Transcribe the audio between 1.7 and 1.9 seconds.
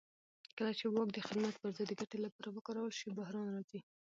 ځای